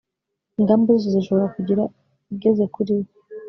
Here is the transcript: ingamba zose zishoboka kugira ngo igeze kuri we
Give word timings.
ingamba 0.59 0.87
zose 0.93 1.07
zishoboka 1.15 1.53
kugira 1.55 1.81
ngo 1.83 1.93
igeze 2.33 2.63
kuri 2.73 2.91
we 2.99 3.07